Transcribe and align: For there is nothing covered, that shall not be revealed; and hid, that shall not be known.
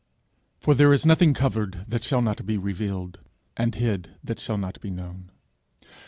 For 0.59 0.73
there 0.73 0.91
is 0.91 1.05
nothing 1.05 1.35
covered, 1.35 1.85
that 1.87 2.03
shall 2.03 2.23
not 2.23 2.43
be 2.43 2.57
revealed; 2.57 3.19
and 3.55 3.75
hid, 3.75 4.15
that 4.23 4.39
shall 4.39 4.57
not 4.57 4.81
be 4.81 4.89
known. 4.89 5.29